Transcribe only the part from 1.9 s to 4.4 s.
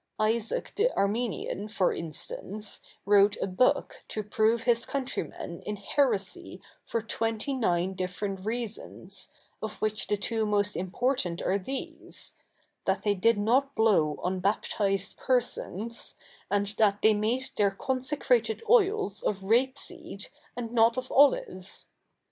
instance, wrote a book to